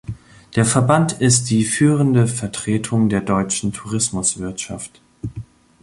Der 0.55 0.65
Verband 0.65 1.11
ist 1.21 1.51
die 1.51 1.63
führende 1.63 2.25
Vertretung 2.25 3.07
der 3.07 3.21
deutschen 3.21 3.71
Tourismuswirtschaft. 3.71 4.99